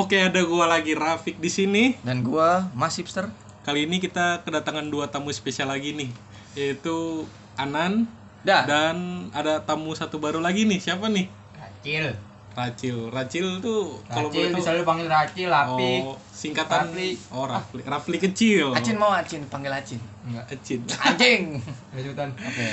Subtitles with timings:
[0.00, 1.92] Oke, ada gua lagi Rafik di sini.
[2.00, 3.28] Dan gua Mas Hipster.
[3.60, 6.08] Kali ini kita kedatangan dua tamu spesial lagi nih,
[6.56, 8.08] yaitu Anan
[8.40, 8.64] Dah.
[8.64, 10.80] dan ada tamu satu baru lagi nih.
[10.80, 11.28] Siapa nih?
[11.52, 12.16] Racil.
[12.56, 12.96] Racil.
[13.12, 15.92] Racil tuh kalau boleh bisa tahu lu panggil Racil, Api.
[16.00, 17.10] oh, singkatan Rafli.
[17.28, 17.80] Oh, Rafli.
[17.84, 18.72] Rafli kecil.
[18.72, 20.00] Acin mau Acin, panggil Acin.
[20.24, 20.48] Enggak.
[20.48, 20.80] Acin.
[20.88, 21.42] Anjing.
[21.92, 22.32] Lanjutan.
[22.32, 22.68] Oke.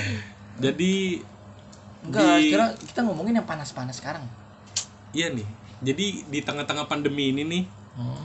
[0.63, 0.93] Jadi
[2.07, 4.23] Enggak, Di- kira kita ngomongin yang panas-panas sekarang.
[5.11, 5.43] iya nih.
[5.79, 7.63] Jadi di tengah-tengah pandemi ini nih
[7.93, 8.21] Hmm.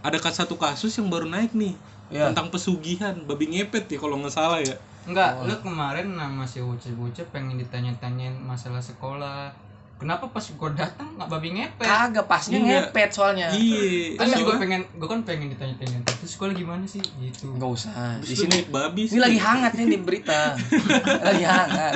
[0.00, 1.76] ada kas- satu kasus yang baru naik nih
[2.08, 2.28] Iya.
[2.28, 4.76] tentang pesugihan babi ngepet ya kalau nggak salah ya.
[5.02, 9.50] Enggak, lu kemarin nama si bocah-bocah pengen ditanya-tanyain masalah sekolah.
[9.96, 11.82] Kenapa pas gua datang nggak babi ngepet?
[11.82, 12.66] Kagak pasnya Iya.
[12.90, 13.46] ngepet soalnya.
[13.50, 14.16] Iya.
[14.16, 16.02] Terus Iya, gua gua pengen, gua kan pengen ditanya-tanyain.
[16.02, 16.98] Terus sekolah gimana sih?
[16.98, 17.48] Gitu.
[17.48, 17.92] Enggak usah.
[18.18, 20.58] Di Di sini babi ini lagi hangat nih di berita.
[21.28, 21.94] lagi hangat.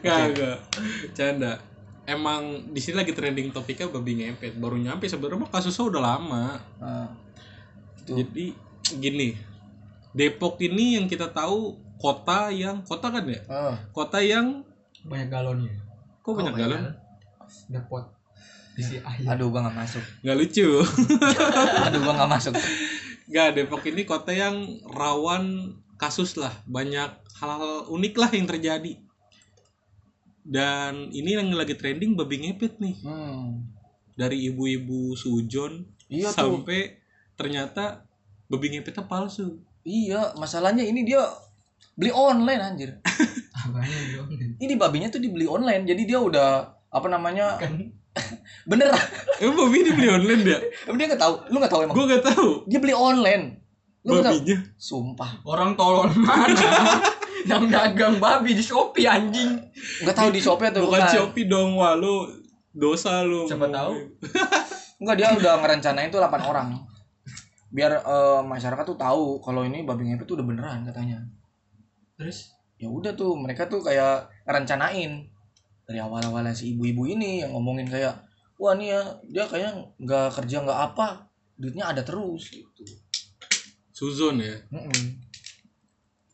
[0.00, 0.58] Kagak.
[1.12, 1.52] Canda.
[2.08, 4.56] Emang di sini lagi trending topiknya babi ngepet.
[4.56, 6.44] Baru nyampe sebenarnya mah kasusnya udah lama.
[6.80, 7.12] Nah,
[8.00, 8.16] itu.
[8.16, 8.44] Jadi
[8.96, 9.36] gini.
[10.16, 13.44] Depok ini yang kita tahu kota yang kota kan ya?
[13.44, 14.64] Oh, Kota yang
[15.04, 15.76] Banyak galonnya.
[16.24, 16.82] kok banyak banyak galon?
[17.68, 18.04] Depot.
[18.78, 19.28] Isi ayam.
[19.36, 20.04] aduh gua nggak masuk.
[20.24, 20.68] Nggak lucu.
[21.86, 22.54] Aduh gua nggak masuk.
[23.28, 24.56] Nggak, Depok ini kota yang
[24.88, 26.54] rawan kasus lah.
[26.64, 28.96] Banyak hal-hal unik lah yang terjadi.
[30.48, 32.96] Dan ini yang lagi trending babi ngepet nih.
[33.04, 33.68] Hmm.
[34.16, 36.64] Dari ibu-ibu sujon Iya tuh.
[36.64, 36.96] sampai
[37.36, 38.08] ternyata
[38.48, 39.60] babi ngepetnya palsu.
[39.84, 41.20] Iya, masalahnya ini dia
[41.92, 42.90] beli online anjir.
[44.64, 45.84] Ini babinya tuh dibeli online.
[45.84, 47.60] Jadi dia udah apa namanya?
[47.60, 47.92] Kan
[48.70, 48.88] Bener.
[49.38, 50.58] Emang babi ini beli online ya?
[50.88, 51.34] Emang dia nggak tahu?
[51.52, 51.94] Lu nggak tahu emang?
[51.94, 52.48] Gue gak tahu.
[52.66, 53.44] Dia beli online.
[54.02, 54.38] Lu nggak tahu?
[54.40, 54.58] Babinya.
[54.80, 55.30] Sumpah.
[55.44, 56.56] orang tolol mana?
[57.48, 59.56] Yang dagang babi di Shopee anjing.
[60.04, 62.28] Nggak tahu di Shopee atau Bukan Shopee dong, wah lu
[62.76, 63.48] dosa lu.
[63.48, 63.96] Siapa tahu?
[65.00, 66.76] Enggak, dia udah ngerencanain tuh 8 orang.
[67.72, 71.24] Biar eh, masyarakat tuh tahu kalau ini babi ngepet tuh udah beneran katanya.
[72.20, 75.26] Terus Ya udah tuh, mereka tuh kayak ngerencanain
[75.82, 78.14] dari awal-awal si ibu-ibu ini yang ngomongin kayak
[78.54, 81.26] wah nih ya dia kayaknya nggak kerja nggak apa
[81.58, 82.84] duitnya ada terus gitu.
[83.90, 84.54] Suzon ya.
[84.70, 85.18] Mm-mm.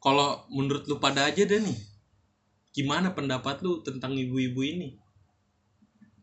[0.05, 1.79] Kalau menurut lu pada aja deh nih.
[2.77, 5.01] Gimana pendapat lu tentang ibu-ibu ini?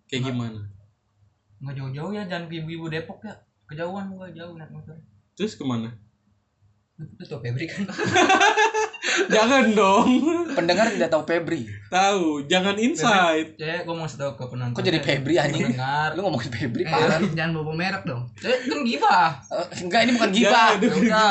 [0.06, 0.62] Kayak gimana?
[1.62, 3.34] nggak jauh-jauh ya jangan ke ibu-ibu Depok ya.
[3.70, 4.98] Kejauhan gua jauh naik motor.
[5.38, 5.94] Terus ke mana?
[6.98, 7.86] Itu tuh Febri kan.
[9.34, 10.10] jangan dong.
[10.58, 11.70] Pendengar tidak tahu Febri.
[11.90, 13.58] Tahu, jangan insight.
[13.62, 14.78] Ya, gua mau tahu ke penonton.
[14.78, 15.70] Kok jadi Febri anjing?
[15.74, 16.18] Dengar.
[16.18, 17.18] Lu ngomongin Febri Eh, parah.
[17.30, 18.26] jangan bawa merek dong.
[18.42, 19.30] Eh, kan gibah.
[19.50, 20.68] Eh, enggak ini bukan gibah.
[20.74, 21.26] Ya, gimana?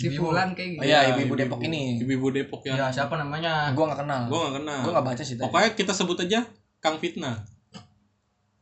[0.00, 0.80] Si Fulan kayak gitu.
[0.80, 2.00] Oh iya, Ya, ibu-ibu Depok ini.
[2.00, 3.68] Ibu-ibu Depok Ya, yang siapa namanya?
[3.72, 4.22] Gua nggak kenal.
[4.26, 4.80] gua gak kenal.
[4.80, 5.44] Gua nggak baca sih tadi.
[5.44, 6.40] Pokoknya kita sebut aja
[6.78, 7.36] Kang Fitnah.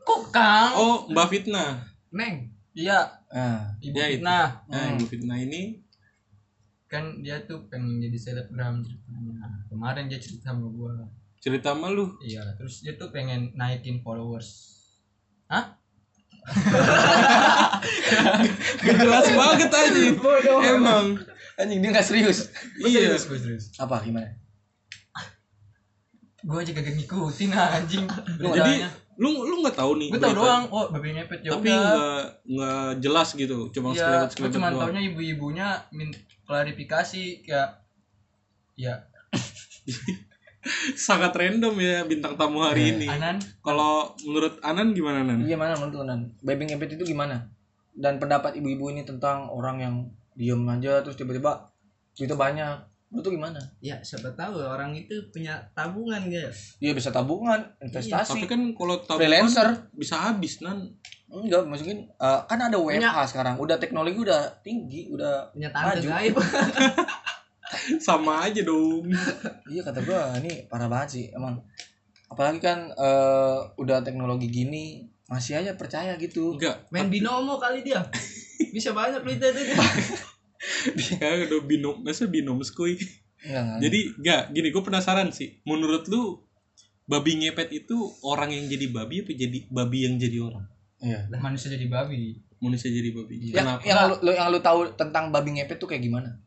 [0.00, 0.70] Kok Kang?
[0.74, 1.84] Oh, Mbak Fitnah.
[2.10, 2.50] Neng.
[2.72, 2.98] Iya,
[3.28, 4.12] Ah, Ibu Ya, itu.
[4.18, 4.46] Fitnah.
[4.66, 4.96] Nah, Hmm.
[4.96, 5.62] Ibu Fitnah ini
[6.86, 9.44] Kan dia tuh pengen jadi selebgram ceritanya.
[9.68, 11.04] Kemarin dia cerita sama gua.
[11.38, 12.16] cerita sama lu.
[12.18, 14.74] Iya, terus dia tuh pengen naikin followers.
[15.46, 15.76] Hah?
[18.84, 20.00] Gak jelas banget aja.
[20.74, 21.06] Emang.
[21.58, 22.54] anjing dia nggak serius.
[22.78, 23.18] Iya.
[23.18, 23.64] Serius, serius.
[23.82, 24.30] Apa gimana?
[26.46, 28.06] Gua aja kagak ngikutin anjing.
[28.38, 28.86] Lu Jadi
[29.18, 30.14] lu lu nggak tahu nih.
[30.14, 33.66] gue tau doang, oh babi ngepet ya Tapi nggak nggak jelas gitu.
[33.74, 36.14] Cuma Iya, sekelewat gue sekelewat cuma taunya ibu-ibunya min
[36.46, 37.82] klarifikasi kayak
[38.78, 38.94] ya
[41.00, 43.06] Sangat random ya bintang tamu hari Eh, ini.
[43.06, 45.42] Anan Kalau menurut Anan gimana Nan?
[45.42, 46.20] Iya mana menurut lu, Nan?
[46.38, 47.48] Baby ngepet itu gimana?
[47.92, 49.94] Dan pendapat ibu-ibu ini tentang orang yang
[50.32, 51.66] diem aja terus tiba-tiba
[52.14, 52.78] itu banyak.
[53.08, 53.60] Menurut lu gimana?
[53.78, 56.46] Ya siapa tahu orang itu punya tabungan gitu.
[56.78, 59.68] Dia bisa tabungan, Tapi investasi, kan kalau tabungan freelancer.
[59.90, 60.92] bisa habis Nan.
[61.26, 63.54] Enggak, maksudnya eh, kan ada WFH Punya- sekarang.
[63.56, 66.08] Udah teknologi udah tinggi, udah Punya tante Maju.
[66.10, 66.34] gaib.
[67.96, 69.08] Sama aja dong.
[69.72, 71.64] iya kata gua ini parah banget sih emang.
[72.28, 76.56] Apalagi kan eh, udah teknologi gini masih aja percaya gitu.
[76.56, 76.88] Enggak.
[76.92, 78.04] Main binomo kali dia.
[78.74, 79.74] Bisa banyak duitnya itu.
[81.20, 82.98] Ya udah binom, masa binom skuy.
[83.44, 83.78] Enggak, enggak.
[83.84, 85.60] Jadi enggak, gini gue penasaran sih.
[85.62, 86.42] Menurut lu
[87.08, 90.66] babi ngepet itu orang yang jadi babi apa jadi babi yang jadi orang?
[90.98, 91.24] iya.
[91.38, 92.42] manusia jadi babi.
[92.58, 93.54] Manusia jadi babi.
[93.54, 93.82] Yang, Kenapa?
[93.86, 96.42] yang lu, lu- yang lu tahu tentang babi ngepet tuh kayak gimana?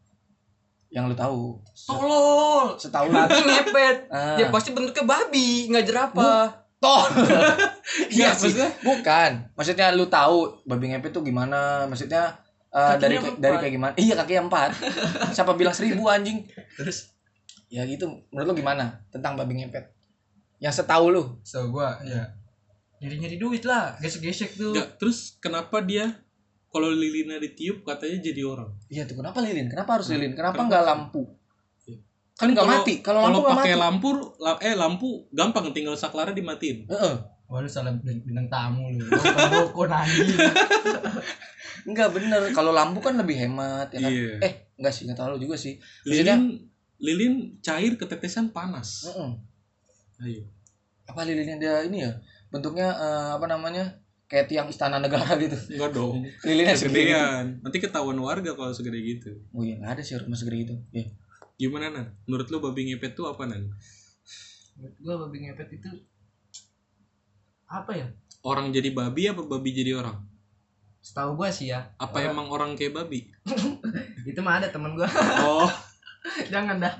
[0.92, 1.42] Yang lu tahu?
[1.88, 2.76] Tolol.
[2.76, 3.16] Setahu lu.
[3.16, 3.98] Babi ngepet.
[4.12, 4.36] Ah.
[4.36, 6.52] Ya pasti bentuknya babi, nggak jerapah.
[6.78, 7.06] Tol.
[7.14, 7.58] Enggak,
[8.16, 8.52] iya sih.
[8.52, 9.32] maksudnya Bukan.
[9.56, 11.88] Maksudnya lu tahu babi ngepet tuh gimana?
[11.88, 12.36] Maksudnya
[12.72, 13.36] Kakinya dari empat.
[13.40, 13.94] dari kayak gimana?
[13.96, 14.70] Iya kaki empat.
[15.36, 16.44] Siapa bilang seribu anjing?
[16.76, 17.12] Terus
[17.72, 18.08] Ya gitu.
[18.36, 19.96] Menurut lu gimana tentang babi ngepet?
[20.60, 21.24] Yang setahu lu?
[21.42, 22.22] so gua ya
[23.02, 26.22] nyari-nyari duit lah gesek-gesek tuh Enggak, terus kenapa dia
[26.71, 28.71] kalau lilinnya ditiup katanya jadi orang?
[28.88, 29.68] Iya tuh kenapa lilin?
[29.68, 30.31] Kenapa harus lilin?
[30.31, 31.21] Kenapa nggak lampu?
[31.83, 32.00] Iya.
[32.33, 32.94] Kan nggak mati.
[33.00, 33.83] Kalau lampu nggak pakai mati.
[33.83, 36.88] lampu la- eh lampu gampang tinggal saklarnya dimatiin.
[36.88, 37.15] Heeh.
[37.45, 39.03] Wah lu salah bin- bintang tamu lu.
[39.03, 40.31] Dukun anjing.
[41.83, 42.51] Enggak bener.
[42.51, 44.12] Kalau lampu kan lebih hemat ya kan.
[44.12, 44.31] Iya.
[44.39, 45.75] Eh enggak sih, enggak terlalu juga sih.
[46.01, 46.44] Maksudnya- Lilin
[46.97, 49.06] lilin cair ketetesan panas.
[49.06, 49.31] Heeh.
[50.21, 50.41] Ayo.
[51.03, 52.12] Apa lilinnya dia ini ya?
[52.47, 54.00] Bentuknya eh, apa namanya?
[54.31, 55.60] Kayak tiang istana negara gitu.
[55.75, 56.24] Enggak dong.
[56.48, 57.19] Lilinnya segede gitu.
[57.60, 59.36] Nanti ketahuan warga kalau segede gitu.
[59.51, 60.75] Oh iya, nggak ada sih rumah segede gitu.
[60.95, 61.04] Ya.
[61.60, 62.16] Gimana nan?
[62.24, 63.68] Menurut lu babi ngepet tuh apa nan?
[64.80, 65.89] Menurut gua babi ngepet itu
[67.68, 68.07] apa ya?
[68.42, 70.24] Orang jadi babi apa babi jadi orang?
[71.04, 71.92] Setahu gua sih ya.
[72.00, 73.28] Apa Orang- emang orang kayak babi?
[74.31, 75.12] Itu mah ada temen gua.
[75.44, 75.68] Oh,
[76.54, 76.94] Jangan dah.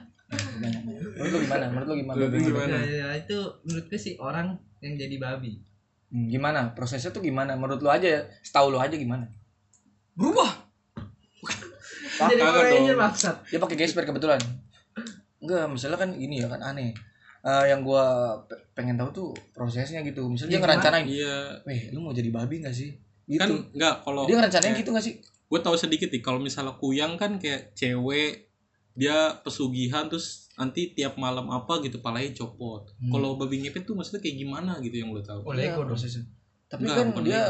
[0.60, 1.66] Menurut lu gimana?
[1.72, 2.18] Menurut lu gimana?
[2.20, 2.76] Menurut lu gimana?
[2.76, 4.48] Ya, ya, itu menurut gua sih orang
[4.84, 5.71] yang jadi babi.
[6.12, 6.76] Hmm, gimana?
[6.76, 7.56] Prosesnya tuh gimana?
[7.56, 9.32] Menurut lu aja, setahu lu aja gimana?
[10.14, 10.52] Berubah.
[12.22, 13.00] jadi dong.
[13.00, 13.36] maksud.
[13.50, 14.38] Dia pakai gesper kebetulan.
[15.42, 16.94] Enggak, misalnya kan gini ya kan aneh.
[17.42, 20.30] Eh, yang gua pe- pengen tahu tuh prosesnya gitu.
[20.30, 21.36] Misalnya dia Iya, ngerencanain, iya.
[21.66, 22.94] "Weh, lu mau jadi babi gak sih?"
[23.26, 23.42] Gitu.
[23.42, 25.16] Kan enggak kalau dia ngerencanain gitu gak sih?
[25.52, 28.51] gue tahu sedikit nih kalau misalnya kuyang kan kayak cewek
[28.92, 32.92] dia pesugihan terus nanti tiap malam apa gitu palanya copot.
[32.98, 33.10] Hmm.
[33.10, 35.42] Kalau babi ngepet tuh maksudnya kayak gimana gitu yang lo tahu?
[35.42, 35.96] Oh, Iya, Lego dong.
[35.96, 36.28] prosesnya.
[36.68, 37.42] Tapi Enggak, kan bukan dia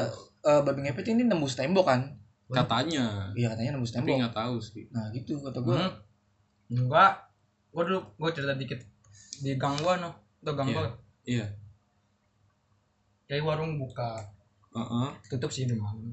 [0.42, 2.02] eh, babi ngepet ini nembus tembok kan?
[2.48, 3.32] Katanya.
[3.32, 4.18] Iya katanya nembus Tapi tembok.
[4.20, 4.84] nggak tahu sih.
[4.90, 5.76] Nah gitu kata gua.
[5.78, 5.92] Hmm.
[6.70, 7.14] Enggak.
[7.70, 8.80] Gua dulu gua cerita dikit
[9.40, 10.12] di gang gua no.
[10.40, 10.76] Atau gang Iya.
[10.76, 10.88] gua.
[11.24, 11.46] Iya.
[13.26, 14.28] Kayak warung buka.
[14.72, 15.10] Heeh.
[15.28, 16.12] Tutup sih udah malam.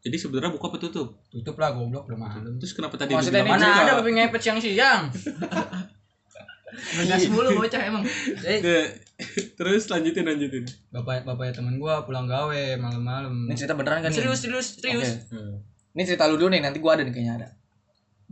[0.00, 1.20] Jadi sebenarnya buka apa tutup?
[1.28, 2.56] Tutup lah goblok udah malam.
[2.56, 5.12] Terus kenapa tadi Maksudnya ini Mana juga- ada babi ngepet siang-siang?
[6.70, 8.04] Ngegas mulu bocah emang.
[8.46, 8.60] Eh.
[9.58, 10.64] Terus lanjutin lanjutin.
[10.88, 13.50] bapak bapaknya temen gua pulang gawe malam-malam.
[13.50, 14.16] Ini cerita beneran kan nih?
[14.24, 15.28] Serius, serius, serius.
[15.28, 15.60] Hmm.
[15.92, 17.48] Ini cerita lu dulu nih, nanti gua ada nih kayaknya ada.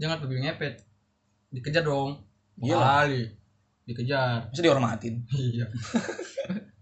[0.00, 0.74] Jangan babi ngepet.
[1.52, 2.24] Dikejar dong.
[2.56, 2.78] Iya.
[2.80, 3.22] Kali.
[3.84, 4.48] Dikejar.
[4.48, 5.14] Masa dihormatin.
[5.36, 5.66] Iya.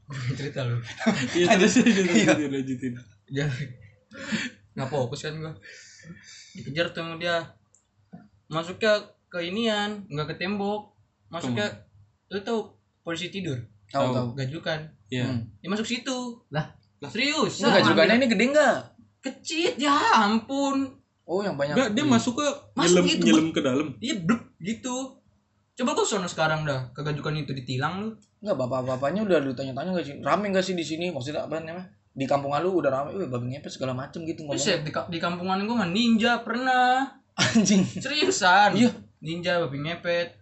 [0.07, 0.79] Gua cerita lu.
[1.35, 2.95] Iya terus lanjutin, lanjutin, lanjutin.
[4.77, 5.53] Nggak fokus kan gua.
[6.53, 7.41] Dikejar tuh sama dia.
[8.47, 8.93] Masuknya
[9.27, 10.93] ke inian, nggak ke tembok.
[11.33, 11.67] Masuknya
[12.31, 12.71] lu tahu
[13.03, 13.59] polisi tidur,
[13.91, 14.29] Tahu Tahu.
[14.39, 14.81] gajukan.
[15.11, 15.27] Iya.
[15.27, 15.41] Hmm.
[15.63, 16.19] Dia masuk situ.
[16.51, 16.67] Lah.
[17.03, 17.63] Lah serius.
[17.63, 18.79] Enggak juga ini gede enggak?
[19.23, 20.87] Kecil ya ampun.
[21.27, 21.75] Oh yang banyak.
[21.75, 23.89] Enggak, dia masuk ke Masuk nyelam gitu, nyelam ke dalam.
[23.99, 25.19] Iya bluk gitu.
[25.77, 28.09] Coba kau sono sekarang dah ke gajukan itu ditilang lu.
[28.43, 30.15] Enggak bapak-bapaknya udah lu tanya-tanya enggak sih?
[30.23, 31.11] Rame enggak sih di sini?
[31.11, 31.91] Maksudnya apa namanya?
[32.17, 34.57] Di kampung lu udah rame, wih babi ngepet segala macem gitu ngomong.
[34.57, 37.21] Buset, di, di kampungan gua mah ninja pernah.
[37.37, 37.85] Anjing.
[37.85, 38.73] Seriusan.
[38.73, 38.91] Iya.
[39.21, 40.33] Ninja babi ngepet.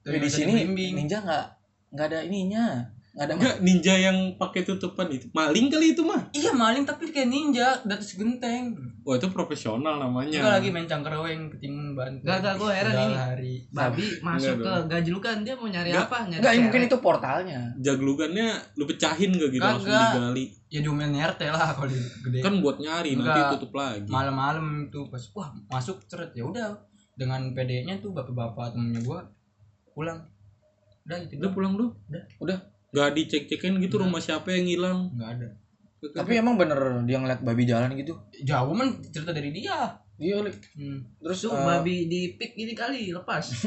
[0.00, 0.52] Tapi di Nggak sini
[0.96, 1.46] ninja enggak
[1.92, 2.66] enggak ada ininya.
[3.14, 5.30] Enggak ada Enggak, ninja yang pakai tutupan itu.
[5.30, 6.34] Maling kali itu mah.
[6.34, 8.74] Iya maling tapi kayak ninja di atas genteng.
[9.06, 10.42] Wah, itu profesional namanya.
[10.42, 12.26] Enggak lagi main cangkraweng ketimbun bantu.
[12.26, 13.14] Gak, gak, gua heran ini.
[13.14, 13.54] Hari.
[13.70, 16.06] Babi masuk Enggak ke gajlukan dia mau nyari Nggak.
[16.10, 16.18] apa?
[16.26, 16.62] Nyari Enggak, cewek.
[16.66, 17.60] mungkin itu portalnya.
[17.78, 20.10] Jaglugannya lu pecahin gak gitu langsung Kagak.
[20.10, 20.44] digali.
[20.74, 22.38] Ya diomelin RT lah kalau gede.
[22.42, 23.50] Kan buat nyari nanti Enggak.
[23.54, 24.10] tutup lagi.
[24.10, 26.74] Malam-malam tuh pas wah masuk ceret ya udah
[27.14, 29.22] dengan PD-nya tuh bapak-bapak temennya gua
[29.94, 30.18] pulang.
[31.06, 31.94] Udah itu Udah pulang lu.
[32.10, 32.24] Udah.
[32.42, 32.58] Udah.
[32.94, 34.98] Gak dicek-cekin gitu rumah siapa yang hilang.
[35.10, 35.48] Enggak ada.
[36.14, 38.14] Tapi emang bener dia ngeliat babi jalan gitu.
[38.44, 39.98] Jauh men cerita dari dia.
[40.14, 40.46] Iya.
[40.78, 41.02] Hmm.
[41.18, 43.66] terus Tuh eh, babi di pik gini kali lepas.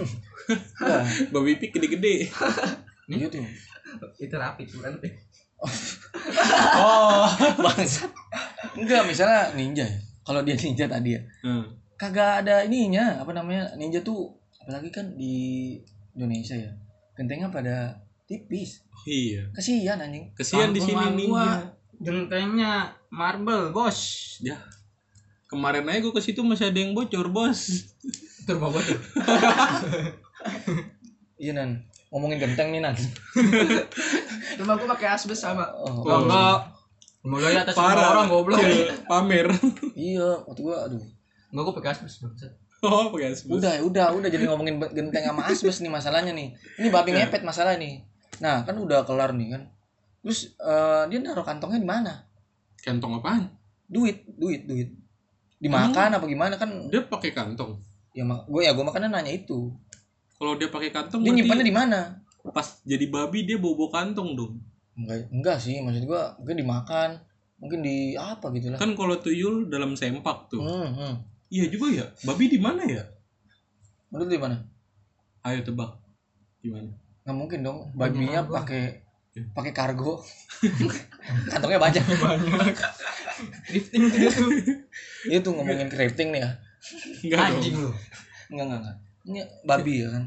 [1.34, 2.32] babi pik gede-gede.
[3.12, 3.44] iya tuh.
[4.20, 5.14] itu rapi bukan pik.
[6.78, 7.26] Oh.
[7.58, 8.12] Bangsat.
[8.78, 9.98] Enggak, misalnya ninja ya.
[10.22, 11.22] Kalau dia ninja tadi ya.
[11.42, 11.66] Hmm.
[11.98, 13.74] Kagak ada ininya, apa namanya?
[13.74, 15.74] Ninja tuh apalagi kan di
[16.14, 16.72] Indonesia ya.
[17.18, 18.84] Gentengnya pada tipis.
[19.04, 19.48] Iya.
[19.50, 20.36] Kasihan anjing.
[20.36, 21.48] Kesian di sini gua ninja.
[21.98, 22.72] Gentengnya
[23.08, 23.98] marble, bos.
[24.38, 24.60] Ya.
[25.48, 27.88] Kemarin aja gue ke situ masih ada yang bocor, Bos.
[28.46, 29.00] Gua tuh.
[31.38, 31.86] Iya nan.
[32.10, 32.96] Ngomongin genteng nih nan.
[34.60, 35.70] Rumah gua pakai asbes sama.
[35.78, 36.58] Oh, Oh, enggak.
[37.22, 38.08] Rumah gua di atas Parah.
[38.12, 38.58] orang goblok.
[38.58, 39.48] Iya, Pamer.
[40.10, 41.04] iya, waktu gua aduh.
[41.54, 42.14] Enggak gua pakai asbes.
[42.82, 43.54] Oh, pakai asbes.
[43.54, 46.58] Udah, udah, udah jadi ngomongin genteng sama asbes nih masalahnya nih.
[46.82, 47.24] Ini babi Ya.
[47.24, 48.02] ngepet masalah nih.
[48.44, 49.64] Nah, kan udah kelar nih kan.
[50.22, 52.14] Terus eh, dia naruh kantongnya di mana?
[52.82, 53.50] Kantong apaan?
[53.88, 54.90] Duit, duit, duit.
[55.58, 56.70] Dimakan apa gimana kan?
[56.92, 57.82] Dia pakai kantong.
[58.14, 59.74] Ya gue ya gue makannya nanya itu.
[60.38, 62.00] Kalau dia pakai kantong Dia nyimpannya di mana?
[62.52, 64.54] pas jadi babi dia bobo kantong dong.
[64.98, 67.10] Enggak, enggak sih, maksud gua mungkin dimakan,
[67.62, 68.80] mungkin di apa gitu lah.
[68.82, 70.64] Kan kalau tuyul dalam sempak tuh.
[70.64, 71.14] Hmm, hmm.
[71.54, 72.06] Iya juga ya.
[72.26, 73.04] Babi di mana ya?
[74.10, 74.58] Menurut di mana?
[75.46, 75.96] Ayo tebak.
[76.60, 76.92] Gimana?
[77.28, 78.58] Nggak mungkin dong, babinya Gimana gua?
[78.64, 78.84] pakai
[79.52, 80.24] pakai kargo.
[81.52, 82.04] Kantongnya banyak.
[82.08, 82.78] Banyak.
[83.68, 84.50] Drifting dia tuh
[85.28, 86.52] dia tuh ngomongin crafting nih ya.
[87.22, 87.48] Enggak dong.
[87.60, 87.92] anjing lu.
[88.48, 90.24] Enggak enggak enggak ini babi ya kan?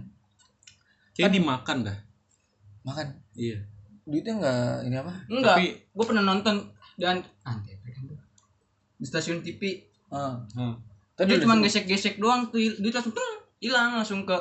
[1.16, 1.99] Kayak dimakan dah.
[2.80, 3.12] makan?
[3.37, 3.61] Iya.
[4.09, 5.12] duitnya enggak ini apa?
[5.28, 6.57] Enggak Tapi- gue pernah nonton
[7.00, 7.64] dan kan
[9.00, 9.80] di stasiun TV
[10.12, 10.37] ah.
[10.52, 10.76] Hmm.
[11.16, 13.16] tadi dia udah cuma gesek-gesek doang tuh duit langsung
[13.57, 14.37] hilang langsung ke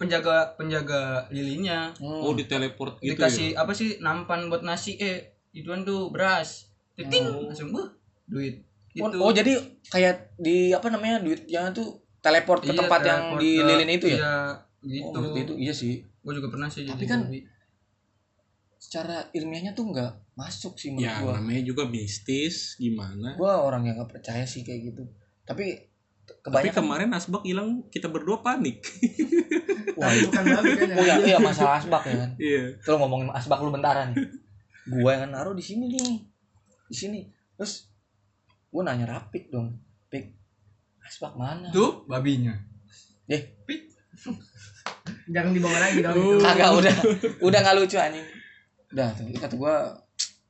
[0.00, 2.24] penjaga penjaga lilinnya Hmm.
[2.24, 3.60] Oh, diteleport gitu dikasih ya.
[3.60, 5.20] apa sih nampan buat nasi eh
[5.52, 7.44] ituan tuh beras ting Oh.
[7.46, 7.84] langsung buh
[8.26, 9.16] duit Oh, Itu.
[9.20, 9.54] oh, jadi
[9.86, 13.90] kayak di apa namanya duitnya tuh teleport ke Iya, tempat yang teleport di ke- lilin
[13.92, 14.34] itu ya iya oh,
[14.82, 17.40] gitu berarti itu iya sih gue juga pernah sih Tapi jadi kan Bobby.
[18.76, 23.36] secara ilmiahnya tuh nggak masuk sih menurut Ya, gua namanya juga mistis gimana.
[23.36, 25.04] gua orang yang nggak percaya sih kayak gitu
[25.42, 25.89] tapi
[26.40, 28.80] Tapi kebanyakan kemarin Asbak hilang, kita berdua panik.
[30.00, 32.30] wah itu bukan babi kan oh ya iya masalah asbak ya kan?
[32.40, 32.62] Iya.
[32.88, 34.16] Lo ngomongin asbak lu bentaran.
[34.88, 36.24] Gua yang naruh di sini nih.
[36.88, 37.20] Di sini.
[37.60, 37.92] Terus
[38.72, 39.76] gua nanya rapik dong.
[40.08, 40.32] Pik
[41.04, 41.68] asbak mana?
[41.68, 42.56] Tuh babinya.
[43.28, 43.60] Eh.
[45.34, 46.40] Jangan dibawa lagi dong itu.
[46.46, 46.96] kagak udah
[47.44, 48.26] udah nggak lucu anjing.
[48.96, 50.00] Udah tuh kata gua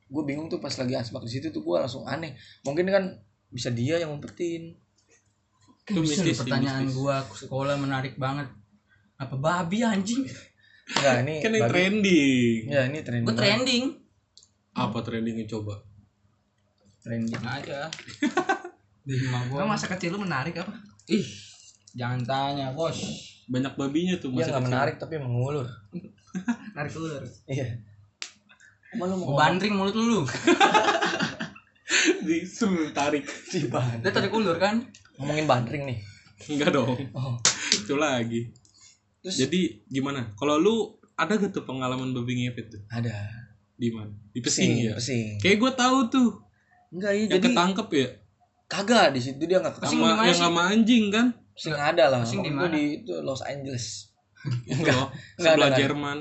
[0.07, 2.39] gua bingung tuh pas lagi asbak di situ tuh gua langsung aneh.
[2.63, 3.03] Mungkin kan
[3.51, 4.79] bisa dia yang ngumpetin
[5.91, 6.95] Itu mistis sih, pertanyaan mistis.
[6.95, 8.47] gua ke sekolah menarik banget.
[9.15, 10.23] Apa babi anjing?
[10.91, 12.59] Enggak ini Kan babi- trending.
[12.65, 13.39] ya ini trending banget.
[13.39, 13.83] trending.
[14.73, 15.75] Apa trendingnya coba?
[17.01, 17.89] trending aja.
[19.07, 19.65] Di rumah gua.
[19.67, 20.73] Masa kecil lu menarik apa?
[21.07, 21.25] Ih.
[21.91, 22.97] Jangan tanya bos.
[23.45, 24.65] Banyak babinya tuh masa nggak kecil.
[24.65, 25.67] menarik tapi mengulur
[26.77, 27.67] narik ular iya.
[28.91, 30.23] Emang lu mau Gua bandring mulut lu
[32.21, 33.25] Disuruh tarik.
[33.27, 34.81] si ban dia tarik ulur kan
[35.15, 35.99] ngomongin bandring nih
[36.43, 36.97] Enggak dong.
[37.13, 37.37] oh
[37.71, 38.49] Itu lagi.
[39.21, 40.33] terus Jadi gimana?
[40.33, 40.75] Kalau lu
[41.13, 42.81] ada gak tuh pengalaman babi ngepet tuh?
[42.87, 43.13] ada
[43.71, 44.09] Di mana?
[44.27, 44.93] Di Pesing ya?
[44.93, 46.29] pesing Kayak gue tahu tuh.
[46.89, 48.07] enggak iya Yang jadi ketangkep ya?
[48.65, 50.41] kagak di situ dia nggak di Sama yang sih?
[50.41, 51.27] sama anjing kan?
[51.51, 52.71] pesing ada lah Pesing di mana?
[52.71, 54.09] di itu Los Angeles
[54.65, 55.13] Itu loh.
[55.37, 55.77] Enggak, Sebelah enggak.
[55.77, 56.17] Jerman.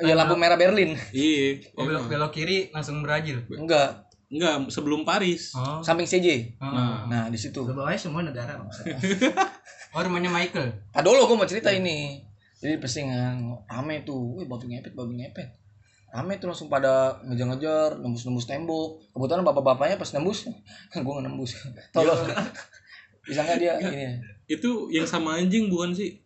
[0.00, 1.60] ya lampu merah Berlin Iya.
[1.76, 4.01] oh, belok belok kiri langsung Brazil enggak
[4.32, 5.52] Enggak, sebelum Paris.
[5.52, 5.84] oh.
[5.84, 6.64] Samping CJ oh.
[6.64, 7.04] Nah.
[7.04, 7.60] nah di situ.
[7.60, 8.56] Lu bawahnya semua negara
[9.92, 10.72] oh rumahnya Michael?
[10.96, 12.24] Ah dulu gue mau cerita ini.
[12.64, 13.36] Jadi pesing kan
[13.68, 14.40] rame tuh.
[14.40, 15.48] Wih babi ngepet babi ngepet.
[16.12, 19.04] Rame tuh langsung pada ngejar-ngejar nembus-nembus tembok.
[19.12, 20.48] Kebetulan bapak-bapaknya pas nembus
[20.96, 21.60] gue nggak nembus.
[21.92, 22.16] Tolong.
[23.22, 24.16] Bisa nggak dia ini
[24.48, 26.22] Itu yang sama anjing bukan sih?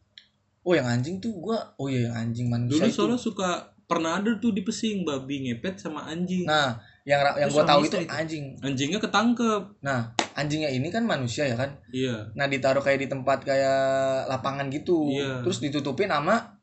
[0.66, 2.96] oh yang anjing tuh gua oh iya yang anjing manusia Dulu itu.
[2.98, 3.50] soalnya suka
[3.86, 6.42] pernah ada tuh di Pesing babi ngepet sama anjing.
[6.42, 6.75] nah
[7.06, 8.10] yang yang Itu gua tahu itu itu.
[8.10, 8.44] anjing.
[8.58, 9.62] Anjingnya ketangkep.
[9.78, 11.70] nah anjingnya ini kan manusia ya kan?
[11.94, 12.34] Iya.
[12.34, 15.06] nah ditaruh kayak di tempat kayak lapangan gitu.
[15.14, 15.40] Iya.
[15.46, 16.58] terus ditutupin sama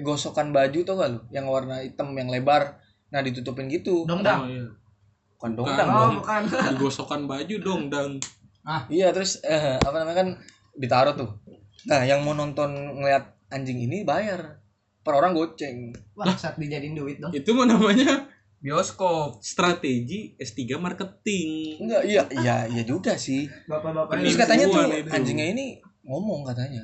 [0.00, 1.20] gosokan baju tau gak lu?
[1.30, 2.80] Yang warna hitam yang lebar.
[3.12, 4.08] Nah ditutupin gitu.
[4.08, 4.40] Dongdang?
[4.40, 4.66] Oh, iya.
[5.36, 6.12] bukan dongdang oh dong.
[6.24, 6.42] bukan.
[6.74, 8.16] Digosokkan baju dong dan
[8.88, 10.28] iya terus eh, apa namanya kan
[10.80, 11.30] ditaruh tuh.
[11.84, 14.64] Nah yang mau nonton ngeliat anjing ini bayar.
[15.04, 15.92] Per orang goceng.
[16.16, 17.28] Wah saat dijadiin duit dong.
[17.36, 18.24] Itu mah namanya
[18.64, 21.76] bioskop strategi S3 marketing.
[21.78, 25.10] enggak iya iya iya juga sih bapak-bapak terus Penipuan katanya tuh itu.
[25.10, 25.66] anjingnya ini
[26.02, 26.80] ngomong katanya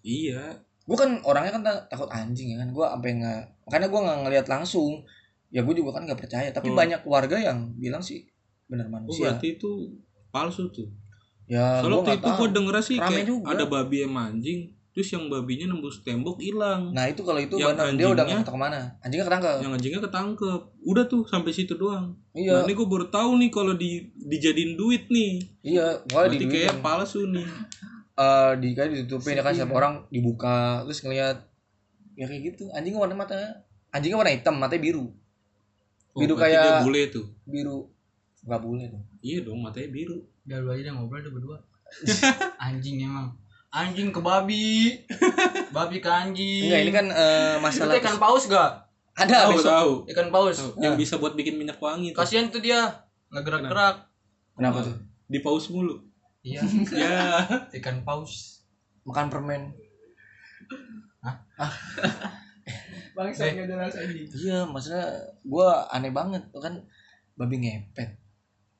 [0.00, 0.62] Iya.
[0.84, 4.18] gue kan orangnya kan ta- takut anjing ya kan gue sampai nggak makanya gue nggak
[4.20, 4.92] ngeliat langsung
[5.48, 6.76] ya gue juga kan nggak percaya tapi Hmm.
[6.76, 8.22] banyak warga yang bilang sih
[8.64, 9.90] benar Oh, manusia berarti itu
[10.28, 10.86] palsu tuh.
[11.44, 13.46] ya Soalnya gue waktu itu gua denger sih Rame kayak juga.
[13.50, 14.60] ada babi sama anjing,
[14.94, 16.88] terus yang babinya nembus tembok hilang.
[16.88, 19.56] nah itu kalau itu Yang benar dia udah anjingnya- nggak tahu ke mana anjingnya ketangkep
[19.58, 20.60] Yang anjingnya ketangkep.
[20.84, 22.06] Udah tuh sampai situ doang.
[22.32, 25.42] iya Nah, ini gue baru tahu nih kalau di dijadiin duit nih.
[25.60, 27.42] iya Berarti di kayak palsu nih.
[28.14, 31.42] eh di kayak ditutupin ya kan siapa orang dibuka terus ngeliat
[32.14, 33.34] ya kayak gitu anjingnya warna mata
[33.90, 35.10] anjingnya warna hitam matanya biru
[36.08, 37.26] Oh, Biru kayak- dia bule tuh.
[37.42, 37.90] biru
[38.40, 40.22] nggak boleh dong Iya dong, matanya biru.
[40.40, 41.56] udah lu aja udah ngobrol udah berdua
[42.62, 43.34] anjing emang
[43.74, 45.02] anjing ke babi.
[45.74, 46.70] Babi ke anjing.
[46.70, 48.70] Enggak ini kan eh, Lu masalah tuh ikan paus gak
[49.14, 49.66] ada Tahu besok.
[49.70, 49.92] tahu.
[50.14, 50.56] ikan paus.
[50.58, 50.70] Tahu.
[50.78, 52.22] Yang bisa buat bikin minyak wangi tuh.
[52.22, 53.02] kasihan tuh dia.
[53.34, 53.96] Nggak gerak-gerak
[54.54, 54.94] kenapa tuh?
[55.26, 55.98] Di paus mulu.
[56.46, 56.62] iya.
[56.94, 57.42] Ya.
[57.74, 58.62] ikan paus.
[59.02, 59.74] Makan permen.
[63.14, 65.06] Bangsa nggak jelas anjing Iya, maksudnya
[65.42, 66.42] gua aneh banget.
[66.50, 66.74] Tuh kan
[67.34, 68.18] babi ngepet.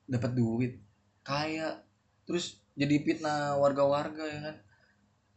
[0.07, 0.79] Dapat duit.
[1.23, 1.83] Kaya.
[2.23, 4.55] Terus jadi fitnah warga-warga ya kan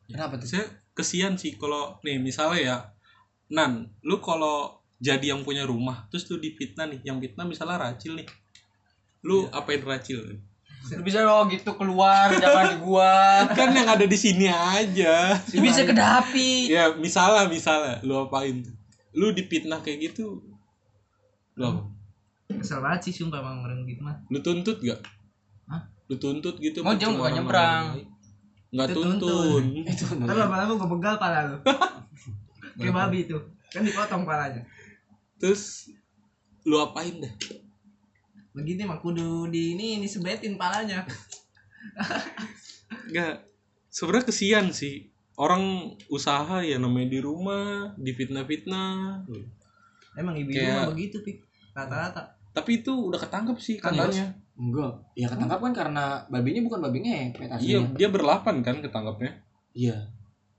[0.09, 0.65] kenapa tuh Saya
[0.97, 2.77] kesian sih kalau nih misalnya ya
[3.49, 8.13] Nan, lu kalau jadi yang punya rumah terus lu difitnah nih, yang fitnah misalnya Racil
[8.19, 8.29] nih.
[9.25, 10.43] Lu apain Racil?
[10.89, 13.13] lu bisa lo gitu keluar jangan di gua
[13.59, 15.37] kan yang ada di sini aja.
[15.53, 18.73] Lu bisa ke dapi ya, misalnya misalnya lu apain tuh?
[19.13, 20.41] Lu difitnah kayak gitu.
[21.59, 21.83] Lu apa?
[22.57, 24.17] Kesel banget sih sumpah emang orang gitu mah.
[24.33, 25.03] Lu tuntut gak?
[25.69, 25.83] Hah?
[26.09, 27.85] Lu tuntut gitu Mau jam, bukan orang nyebrang.
[28.69, 29.65] Nggak Itu tuntun.
[29.91, 31.57] itu Ntar lama-lama gue begal pala lu.
[32.79, 33.43] Kayak babi tuh.
[33.73, 34.63] Kan dipotong palanya.
[35.41, 35.93] Terus
[36.69, 37.33] lu apain dah?
[38.53, 41.05] Begini mah kudu di ini disebetin palanya.
[43.09, 43.45] Enggak.
[43.89, 45.11] Sebenarnya kesian sih.
[45.39, 49.23] Orang usaha ya namanya di rumah, difitnah-fitnah.
[50.19, 51.39] Emang ibu-ibu Kayak- begitu pik.
[51.75, 52.35] Rata-rata.
[52.51, 54.35] Tapi itu udah ketangkep sih Kan, katanya.
[54.59, 59.33] Enggak ya ketangkap kan karena babinya bukan babi ngepet Iya, dia berlapan kan ketangkepnya.
[59.73, 59.97] iya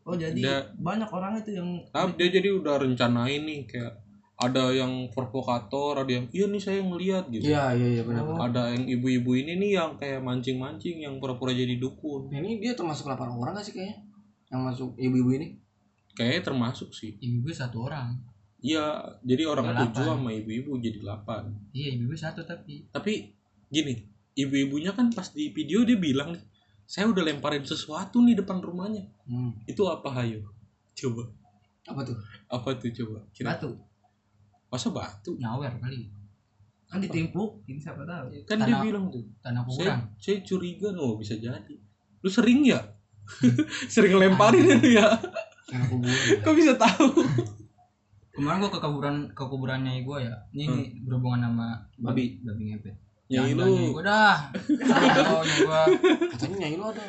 [0.01, 0.61] Oh jadi Udah.
[0.79, 3.93] banyak orang itu yang Tapi dia jadi udah rencanain nih kayak
[4.39, 7.43] ada yang provokator, ada yang iya nih saya ngeliat gitu.
[7.45, 8.39] iya iya iya benar Oh.
[8.39, 12.31] Ada yang ibu-ibu ini nih yang kayak mancing-mancing yang pura-pura jadi dukun.
[12.31, 13.99] Nah, ini dia termasuk 8 orang gak sih kayaknya
[14.49, 15.47] yang masuk ibu-ibu ini
[16.15, 17.15] Kayaknya termasuk sih.
[17.15, 18.11] Ibu gue satu orang.
[18.59, 21.47] Iya, jadi orang tujuh sama ibu-ibu jadi delapan.
[21.71, 22.87] Iya, ibu gue satu tapi.
[22.91, 23.38] Tapi
[23.69, 24.01] gini,
[24.33, 26.43] ibu-ibunya kan pas di video dia bilang nih,
[26.83, 29.05] saya udah lemparin sesuatu nih depan rumahnya.
[29.23, 29.65] hmm.
[29.65, 30.41] Itu apa hayo?
[30.91, 31.29] Coba.
[31.85, 33.23] apa tuh Apa tuh coba?
[33.31, 33.73] Kira batu.
[34.67, 35.33] masa batu?
[35.35, 36.05] Nyawer kali.
[36.85, 38.33] Kan ditimpuk, ini siapa tahu.
[38.43, 39.25] Kan dia Tanah- bilang tuh.
[39.39, 39.99] Tanah Saya, kuburan.
[40.17, 41.75] saya curiga oh bisa jadi.
[42.19, 42.81] Lu sering ya?
[43.93, 45.05] sering lemparin itu ya?
[45.85, 47.21] kuburan Kok bisa tahu?
[48.29, 50.35] Kemarin gua ke kuburan ke kuburannya gua ya.
[50.49, 52.41] Ini, ini berhubungan sama Babi.
[52.41, 52.95] babi ngepet.
[53.29, 54.37] Ya Jangan lu nyai gua dah.
[54.57, 55.81] Kalau nyai gua,
[56.33, 57.05] katanya nyai lu ada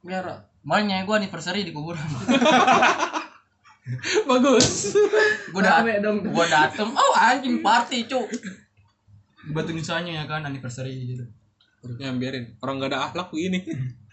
[0.00, 0.34] melihara
[0.64, 2.00] malah nyai gua anniversary di kuburan.
[4.32, 4.96] bagus.
[5.52, 6.24] gua dat Rame dong.
[6.32, 8.24] gua dateng, oh anjing party, cuk.
[9.52, 11.28] Batu nisannya ya kan anniversary gitu.
[12.00, 12.56] Ya biarin.
[12.64, 13.60] Orang gak ada akhlak begini.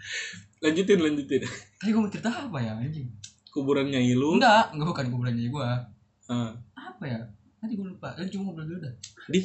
[0.67, 1.47] lanjutin lanjutin.
[1.79, 3.07] Tadi gua mau cerita apa ya anjing?
[3.55, 4.35] Kuburannya Ilu.
[4.35, 5.79] Enggak, enggak bukan kuburan nyai gua.
[6.27, 6.51] Ah.
[6.75, 7.23] Apa ya?
[7.63, 8.19] Tadi gua lupa.
[8.19, 8.93] Eh, cuma ngobrol dulu dah.
[9.31, 9.39] Di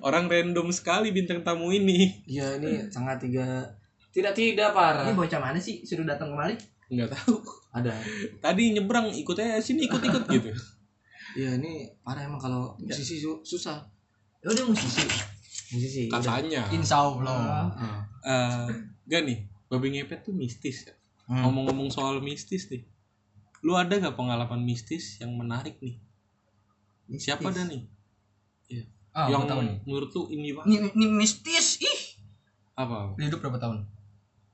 [0.00, 2.22] orang random sekali bintang tamu ini.
[2.24, 3.66] iya ini sangat tiga
[4.10, 6.54] tidak tidak parah Ini bocah mana sih suruh datang kemari?
[6.86, 7.42] Nggak tahu.
[7.72, 7.90] ada
[8.38, 10.50] Tadi nyebrang ikut aja sini ikut ikut gitu.
[11.34, 13.82] iya ini parah emang kalau musisi su- susah
[14.38, 15.00] Ya udah musisi.
[15.72, 16.04] musisi.
[16.06, 16.68] Katanya.
[16.68, 17.64] Insya Allah.
[17.72, 18.04] Ah.
[18.20, 18.68] Eh,
[19.08, 20.92] gak nih, babi ngepet tuh mistis ya.
[21.24, 21.48] Hmm.
[21.48, 22.84] Ngomong-ngomong soal mistis nih.
[23.64, 25.96] Lu ada gak pengalaman mistis yang menarik nih?
[27.16, 27.88] Siapa dah nih?
[29.14, 29.76] Ah, yang gua tahu nih.
[29.84, 30.68] menurut lu ini banget?
[30.68, 32.00] Ini, ini mistis, ih.
[32.74, 33.14] Apa?
[33.14, 33.86] Lu hidup berapa tahun?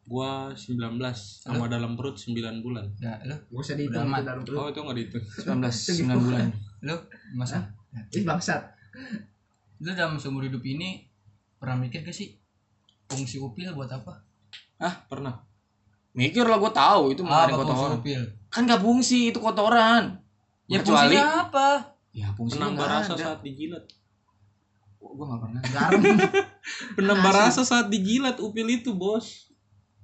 [0.05, 1.01] Gua 19
[1.41, 2.85] sama dalam perut 9 bulan.
[2.99, 4.59] Ya, lu, Gak usah dihitung itu dalam perut.
[4.59, 5.25] Oh, itu gak dihitung.
[5.25, 5.65] 19
[6.05, 6.47] 9 bulan
[6.81, 6.97] lu
[7.33, 7.73] masa?
[8.11, 8.63] Ih bangsat.
[9.79, 11.09] Lu dalam seumur hidup ini
[11.57, 12.37] pernah mikir gak sih
[13.07, 14.21] fungsi upil buat apa?
[14.77, 15.41] Ah, pernah.
[16.11, 18.23] mikir lah gue tahu itu mengenai fungsi kotoran upil?
[18.49, 20.05] kan gak fungsi itu kotoran
[20.67, 21.69] Ya Kecuali- fungsinya apa?
[22.11, 23.23] ya fungsinya Penambah nggak rasa ada.
[23.25, 23.85] saat dijilat.
[25.01, 26.01] Gue gak pernah Garam.
[26.97, 29.49] Penambah rasa saat dijilat upil itu, Bos.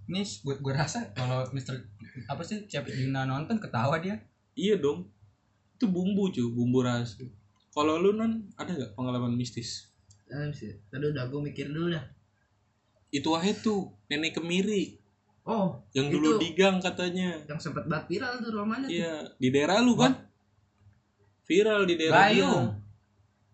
[0.08, 1.76] Ini gue, gue rasa kalau Mister
[2.30, 4.16] apa sih Cep Juna nonton ketawa dia.
[4.56, 5.12] Iya dong.
[5.76, 7.20] Itu bumbu cuy, bumbu rasa.
[7.76, 9.92] Kalau lu non ada nggak pengalaman mistis?
[10.24, 10.72] Dalam sih.
[10.88, 12.04] Tadi udah gue mikir dulu dah.
[13.12, 15.06] Itu aja tuh nenek kemiri
[15.46, 16.42] Oh, yang dulu Itu.
[16.42, 17.38] di gang katanya.
[17.46, 18.98] yang sempat banget viral tuh rumahnya tuh.
[18.98, 20.10] Iya, di daerah lu kan?
[21.46, 22.42] Viral di daerah dia.
[22.42, 22.66] Gayung.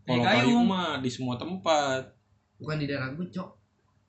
[0.02, 2.02] Kalau gayung mah di semua tempat.
[2.58, 3.48] Bukan di daerah gue, Cok.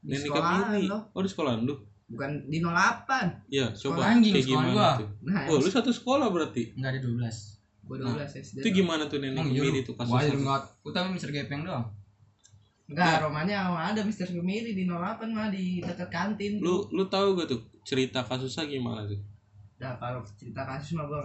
[0.01, 1.01] Di Nenek sekolahan loh.
[1.11, 1.75] Oh, di sekolahan lu?
[2.03, 3.49] Bukan di 08.
[3.49, 4.89] Iya, coba anjing, kayak sekolah gimana gua.
[4.99, 5.09] tuh?
[5.23, 6.63] Nah, Oh, lu satu sekolah berarti.
[6.75, 7.59] Enggak ada 12.
[7.83, 8.57] gue 12 SD.
[8.61, 10.35] Itu gimana tuh nenek kemiri tuh Gua kasusnya?
[10.35, 10.61] enggak.
[10.81, 11.85] Utama Mister Gepeng doang.
[12.83, 16.59] Enggak, rumahnya ada Mister Kemiri di 08 mah di dekat kantin.
[16.59, 19.19] Lu lu tahu gak tuh cerita kasusnya gimana tuh?
[19.79, 21.19] Nah, kalau cerita kasus mah gue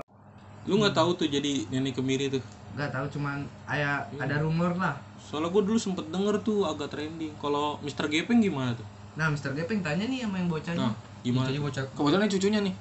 [0.64, 2.42] Lu nggak tahu tuh jadi nenek kemiri tuh.
[2.70, 4.22] nggak tahu cuman kayak Iya.
[4.22, 4.94] ada rumor lah.
[5.20, 7.34] Soalnya gue dulu sempet denger tuh agak trending.
[7.36, 8.06] Kalau Mr.
[8.06, 8.86] Gepeng gimana tuh?
[9.12, 10.78] Nah, Mister Gepeng tanya nih sama yang bocahnya.
[10.78, 11.50] Nah, gimana?
[11.50, 11.58] Tuh?
[11.60, 12.74] bocah kebetulan ini cucunya nih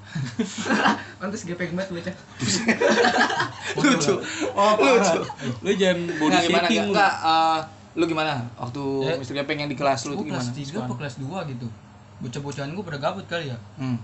[1.18, 2.14] Pantes Gepeng banget bocah.
[3.82, 4.14] Lucu.
[4.54, 5.20] Oh, lucu.
[5.60, 6.86] Lu jangan body Nggak, gimana shaking.
[6.88, 7.58] Nggak, eh,
[7.92, 10.86] lu gimana waktu Eh, Mister Gepeng yang di kelas lu Gue itu kelas gimana 3
[10.86, 11.66] apa kelas 2 gitu.
[12.18, 13.58] Bocah-bocahan gue pada gabut kali ya.
[13.76, 13.98] hmm.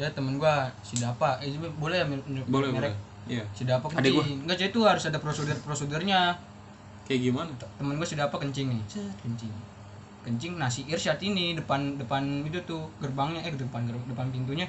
[0.00, 2.06] Ya temen gua si Dapa, eh boleh ya
[2.48, 2.92] Boleh, merek boleh.
[3.28, 3.44] Iya.
[3.52, 4.00] si Dapa gua.
[4.00, 4.40] kencing.
[4.40, 6.32] Enggak, jadi itu harus ada prosedur prosedurnya.
[7.04, 7.50] Kayak gimana?
[7.76, 8.82] Temen gue si Dapa kencing nih.
[9.20, 9.52] Kencing.
[10.20, 14.64] Kencing nasi Irsyad ini depan depan itu tuh gerbangnya eh depan depan pintunya.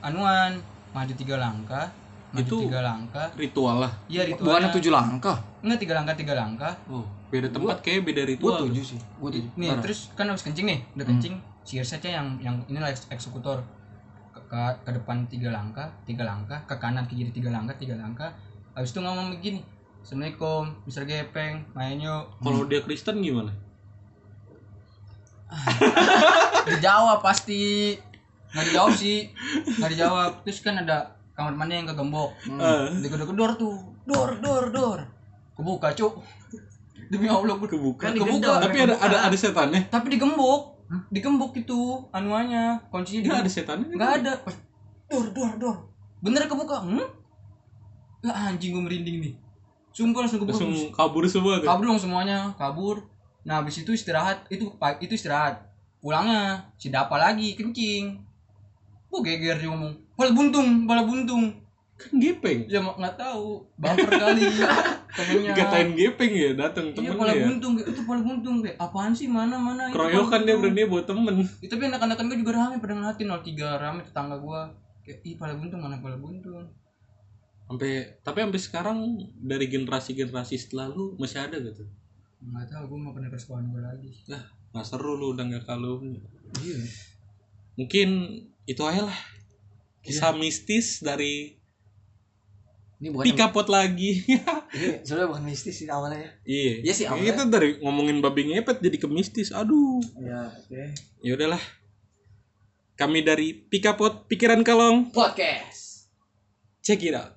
[0.00, 0.58] Anuan
[0.90, 1.86] maju tiga langkah,
[2.30, 3.28] maju Itu- tiga langkah.
[3.34, 3.92] Ritual lah.
[4.06, 4.40] Iya itu.
[4.40, 6.74] bukannya tujuh langkah Enggak tiga langkah tiga langkah.
[6.86, 8.58] Oh, beda tempat kayak beda ritual.
[8.58, 8.66] tuh.
[8.68, 9.82] tujuh sih gue tujuh Nih Parah.
[9.82, 11.12] terus kan habis kencing nih, udah Hmm.
[11.14, 11.34] kencing.
[11.62, 13.64] Si Irsyadnya yang yang inilah eks- eksekutor
[14.48, 18.32] ke, ke, depan tiga langkah, tiga langkah, ke kanan ke kiri tiga langkah, tiga langkah.
[18.74, 19.60] Habis itu ngomong begini,
[20.02, 22.30] assalamualaikum Mister Gepeng main yuk.
[22.42, 23.52] Kalau dia Kristen gimana?
[26.68, 27.94] Dijawab pasti.
[28.54, 29.18] Nggak dijawab sih.
[29.82, 30.30] Nggak dijawab.
[30.46, 32.38] Terus kan ada kamar mandi yang kegembok.
[32.46, 32.86] Eh.
[33.02, 33.76] digedor-gedor tuh.
[34.06, 35.00] Dor dor dor.
[35.58, 36.22] Kebuka cuk.
[37.10, 38.10] Demi allah gue kebuka.
[38.10, 39.90] Kan kebuka tapi ada ada ada setannya.
[39.90, 40.73] Tapi digembok
[41.10, 42.80] digembok itu anuanya.
[42.92, 43.50] Kuncinya nggak ada.
[43.50, 44.32] setannya nggak ada.
[45.10, 45.76] Dor dor dor
[46.24, 47.04] bener kebuka hmm?
[48.24, 49.34] Lah anjing gue merinding nih.
[49.92, 51.68] Sumpah langsung kebuka langsung kabur semua tuh.
[51.68, 53.04] Kabur dong semuanya kabur.
[53.44, 54.48] Nah habis itu istirahat.
[54.48, 55.60] Itu itu istirahat.
[56.00, 58.20] Pulangnya si dapa lagi kencing.
[59.12, 61.63] Bu geger dia ngomong bala buntung bala buntung
[61.94, 62.66] kan gepeng.
[62.66, 63.64] Ya mak- nggak tahu.
[63.78, 64.42] Baper kali.
[65.18, 65.54] Temennya.
[65.54, 67.34] Dikatain gepeng ya datang iya temennya.
[67.38, 69.30] ya buntung itu bala buntung kayak apaan sih?
[69.30, 69.88] Mana mana?
[69.88, 71.46] Itu keroyokan dia berani buat temen.
[71.62, 74.60] Ya, tapi anak-anak gue juga rame pada ngeliatin 03 rame tetangga gue
[75.04, 76.64] kayak ih bala buntung mana bala buntung
[77.64, 78.98] sampai tapi sampai sekarang
[79.40, 81.84] dari generasi generasi setelah lu masih ada gitu
[82.44, 84.10] nggak tahu gue mau pernah ke sekolah gue lagi.
[84.28, 84.42] Nah
[84.76, 85.96] nggak seru lu udah nggak kalau
[86.60, 86.76] iya.
[87.80, 88.08] Mungkin
[88.68, 89.18] itu aja lah.
[90.04, 91.56] Kisah mistis dari
[92.94, 94.22] Ini bukan Pika Pot lagi
[94.74, 96.30] ini sebenarnya bukan mistis sih awalnya ya.
[96.44, 97.26] iya Iya sih, awalnya.
[97.28, 100.82] kita dari ngomongin babi ngepet jadi ke mistis aduh Ya, oke.
[101.20, 101.60] ya udahlah
[102.94, 106.06] kami dari Pika Pot pikiran kalong Podcast.
[106.80, 107.34] check it out